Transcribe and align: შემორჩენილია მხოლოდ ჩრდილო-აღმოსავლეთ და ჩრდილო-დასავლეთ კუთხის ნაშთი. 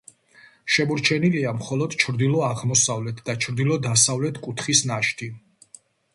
შემორჩენილია 0.75 1.51
მხოლოდ 1.57 1.93
ჩრდილო-აღმოსავლეთ 2.05 3.23
და 3.29 3.37
ჩრდილო-დასავლეთ 3.45 4.43
კუთხის 4.49 4.85
ნაშთი. 4.95 5.31